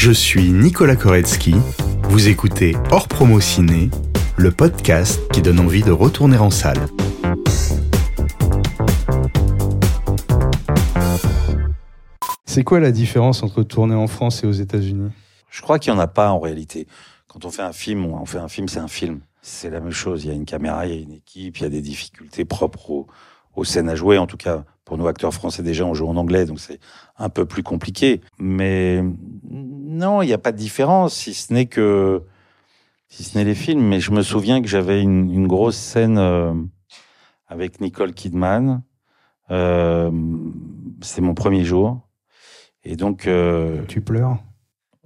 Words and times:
Je 0.00 0.12
suis 0.12 0.52
Nicolas 0.52 0.94
Koretsky. 0.94 1.56
Vous 2.04 2.28
écoutez 2.28 2.76
Hors 2.92 3.08
Promo 3.08 3.40
Ciné, 3.40 3.90
le 4.36 4.52
podcast 4.52 5.20
qui 5.32 5.42
donne 5.42 5.58
envie 5.58 5.82
de 5.82 5.90
retourner 5.90 6.38
en 6.38 6.50
salle. 6.50 6.78
C'est 12.44 12.62
quoi 12.62 12.78
la 12.78 12.92
différence 12.92 13.42
entre 13.42 13.64
tourner 13.64 13.96
en 13.96 14.06
France 14.06 14.44
et 14.44 14.46
aux 14.46 14.52
États-Unis? 14.52 15.10
Je 15.50 15.62
crois 15.62 15.80
qu'il 15.80 15.92
n'y 15.92 15.98
en 15.98 16.00
a 16.00 16.06
pas 16.06 16.30
en 16.30 16.38
réalité. 16.38 16.86
Quand 17.26 17.44
on 17.44 17.50
fait 17.50 17.62
un 17.62 17.72
film, 17.72 18.06
on 18.06 18.24
fait 18.24 18.38
un 18.38 18.48
film, 18.48 18.68
c'est 18.68 18.78
un 18.78 18.86
film. 18.86 19.18
C'est 19.42 19.68
la 19.68 19.80
même 19.80 19.90
chose. 19.90 20.24
Il 20.24 20.28
y 20.28 20.30
a 20.30 20.34
une 20.34 20.44
caméra, 20.44 20.86
il 20.86 20.94
y 20.94 20.96
a 20.96 21.00
une 21.00 21.14
équipe, 21.14 21.58
il 21.58 21.64
y 21.64 21.66
a 21.66 21.70
des 21.70 21.82
difficultés 21.82 22.44
propres 22.44 22.88
aux, 22.88 23.08
aux 23.56 23.64
scènes 23.64 23.88
à 23.88 23.96
jouer. 23.96 24.16
En 24.16 24.28
tout 24.28 24.36
cas, 24.36 24.64
pour 24.84 24.96
nous 24.96 25.06
acteurs 25.06 25.34
français 25.34 25.62
déjà, 25.62 25.84
on 25.84 25.92
joue 25.92 26.08
en 26.08 26.16
anglais, 26.16 26.46
donc 26.46 26.60
c'est 26.60 26.80
un 27.18 27.28
peu 27.28 27.44
plus 27.44 27.62
compliqué. 27.62 28.22
Mais 28.38 29.04
non, 29.98 30.22
il 30.22 30.26
n'y 30.26 30.32
a 30.32 30.38
pas 30.38 30.52
de 30.52 30.56
différence, 30.56 31.14
si 31.14 31.34
ce 31.34 31.52
n'est 31.52 31.66
que 31.66 32.22
si 33.08 33.24
ce 33.24 33.36
n'est 33.36 33.44
les 33.44 33.54
films. 33.54 33.82
Mais 33.82 34.00
je 34.00 34.12
me 34.12 34.22
souviens 34.22 34.62
que 34.62 34.68
j'avais 34.68 35.02
une, 35.02 35.30
une, 35.32 35.46
grosse 35.46 35.76
scène 35.76 36.18
euh, 36.18 36.54
avec 37.46 37.80
Nicole 37.80 38.12
Kidman. 38.12 38.82
Euh, 39.50 40.10
c'est 41.00 41.20
mon 41.20 41.34
premier 41.34 41.64
jour. 41.64 42.00
Et 42.84 42.96
donc. 42.96 43.26
Euh, 43.26 43.82
tu 43.88 44.00
pleures? 44.00 44.38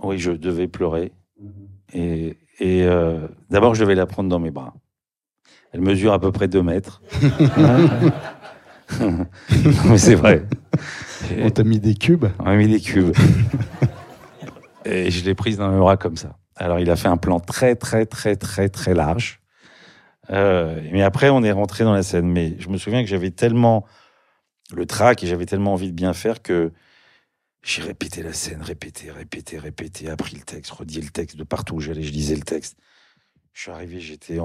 Oui, 0.03 0.19
je 0.19 0.33
devais 0.33 0.69
pleurer. 0.69 1.13
Et, 1.95 2.37
et 2.61 2.87
d'abord, 3.51 3.75
je 3.75 3.83
devais 3.83 3.95
la 3.95 4.07
prendre 4.07 4.29
dans 4.29 4.39
mes 4.39 4.51
bras. 4.51 4.75
Elle 5.73 5.81
mesure 5.81 6.13
à 6.13 6.19
peu 6.19 6.33
près 6.33 6.49
deux 6.49 6.63
mètres. 6.63 7.03
mais 9.89 9.99
c'est 9.99 10.15
vrai. 10.15 10.45
On 11.39 11.51
t'a 11.51 11.65
mis 11.65 11.79
des 11.79 11.95
cubes? 11.95 12.27
On 12.39 12.45
m'a 12.45 12.57
mis 12.57 12.69
des 12.69 12.81
cubes. 12.81 13.15
Et 14.85 15.11
je 15.11 15.25
l'ai 15.25 15.35
prise 15.35 15.59
dans 15.59 15.71
mes 15.71 15.79
bras 15.79 15.97
comme 15.97 16.17
ça. 16.17 16.37
Alors, 16.57 16.79
il 16.79 16.91
a 16.91 16.97
fait 16.97 17.09
un 17.09 17.17
plan 17.17 17.41
très, 17.41 17.77
très, 17.77 18.07
très, 18.07 18.37
très, 18.37 18.69
très 18.69 18.95
large. 18.95 19.41
Euh, 20.31 20.81
mais 20.93 21.03
après, 21.03 21.31
on 21.31 21.43
est 21.43 21.53
rentré 21.53 21.85
dans 21.85 21.93
la 21.93 22.03
scène. 22.03 22.29
Mais 22.29 22.57
je 22.59 22.69
me 22.69 22.79
souviens 22.79 23.03
que 23.03 23.09
j'avais 23.09 23.31
tellement 23.31 23.85
le 24.73 24.87
trac 24.87 25.23
et 25.23 25.27
j'avais 25.27 25.47
tellement 25.47 25.73
envie 25.73 25.89
de 25.89 25.97
bien 25.97 26.13
faire 26.13 26.43
que 26.43 26.73
j'ai 27.63 27.83
répété 27.83 28.23
la 28.23 28.33
scène, 28.33 28.61
répété, 28.63 29.11
répété, 29.11 29.59
répété, 29.59 30.11
appris 30.11 30.37
le 30.37 30.43
texte, 30.43 30.73
redit 30.73 31.01
le 31.01 31.11
texte 31.11 31.37
de 31.37 31.45
partout 31.45 31.77
où 31.77 31.81
j'allais, 31.81 32.03
je 32.03 32.13
lisais 32.13 32.35
le 32.35 32.43
texte. 32.43 32.77
Je 33.53 33.63
suis 33.63 33.71
arrivé, 33.71 34.01
j'étais 34.01 34.39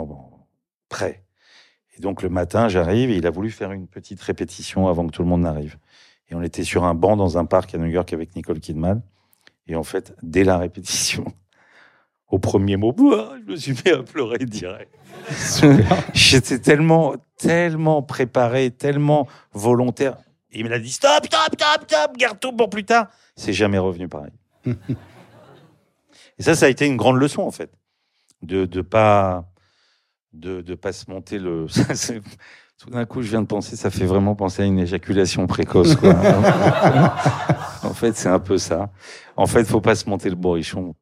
prêt. 0.89 1.23
Et 1.97 2.01
donc 2.01 2.21
le 2.21 2.29
matin, 2.29 2.67
j'arrive 2.67 3.09
et 3.09 3.17
il 3.17 3.25
a 3.25 3.31
voulu 3.31 3.49
faire 3.49 3.71
une 3.71 3.87
petite 3.87 4.21
répétition 4.21 4.87
avant 4.87 5.07
que 5.07 5.11
tout 5.11 5.23
le 5.23 5.27
monde 5.27 5.41
n'arrive. 5.41 5.77
Et 6.29 6.35
on 6.35 6.43
était 6.43 6.63
sur 6.63 6.83
un 6.83 6.93
banc 6.93 7.17
dans 7.17 7.37
un 7.37 7.45
parc 7.45 7.73
à 7.73 7.77
New 7.77 7.87
York 7.87 8.13
avec 8.13 8.35
Nicole 8.35 8.59
Kidman. 8.59 9.01
Et 9.67 9.75
en 9.75 9.83
fait, 9.83 10.15
dès 10.23 10.43
la 10.43 10.57
répétition, 10.57 11.25
au 12.29 12.39
premier 12.39 12.77
mot, 12.77 12.95
je 12.97 13.51
me 13.51 13.55
suis 13.55 13.73
mis 13.73 13.91
à 13.91 14.03
pleurer 14.03 14.39
direct. 14.39 14.93
J'étais 16.13 16.59
tellement, 16.59 17.15
tellement 17.37 18.01
préparé, 18.01 18.71
tellement 18.71 19.27
volontaire. 19.53 20.17
Il 20.51 20.63
me 20.63 20.69
l'a 20.69 20.79
dit 20.79 20.91
stop, 20.91 21.25
stop, 21.25 21.53
stop, 21.53 21.83
stop, 21.87 22.17
garde 22.17 22.39
tout 22.39 22.53
pour 22.53 22.69
plus 22.69 22.85
tard. 22.85 23.07
C'est 23.35 23.53
jamais 23.53 23.77
revenu 23.77 24.07
pareil. 24.07 24.31
Et 26.39 26.43
ça, 26.43 26.55
ça 26.55 26.65
a 26.67 26.69
été 26.69 26.85
une 26.85 26.97
grande 26.97 27.17
leçon 27.17 27.41
en 27.41 27.51
fait, 27.51 27.71
de 28.41 28.65
de 28.65 28.81
pas 28.81 29.45
de 30.33 30.61
de 30.61 30.75
pas 30.75 30.93
se 30.93 31.09
monter 31.09 31.39
le. 31.39 31.67
Tout 32.79 32.91
d'un 32.91 33.05
coup, 33.05 33.23
je 33.23 33.29
viens 33.29 33.41
de 33.41 33.47
penser, 33.47 33.75
ça 33.75 33.89
fait 33.89 34.05
vraiment 34.05 34.35
penser 34.35 34.61
à 34.61 34.65
une 34.65 34.77
éjaculation 34.77 35.47
précoce. 35.47 35.95
Quoi. 35.95 36.13
En 37.97 37.99
fait, 37.99 38.15
c'est 38.15 38.29
un 38.29 38.39
peu 38.39 38.57
ça. 38.59 38.91
En 39.35 39.47
fait, 39.47 39.65
faut 39.65 39.81
pas 39.81 39.95
se 39.95 40.07
monter 40.09 40.29
le 40.29 40.35
bourrichon. 40.35 40.93